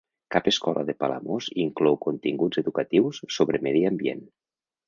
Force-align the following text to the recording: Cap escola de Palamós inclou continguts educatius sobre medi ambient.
Cap 0.35 0.45
escola 0.51 0.83
de 0.87 0.95
Palamós 1.03 1.51
inclou 1.65 1.99
continguts 2.07 2.61
educatius 2.65 3.23
sobre 3.37 3.63
medi 3.69 3.89
ambient. 3.95 4.29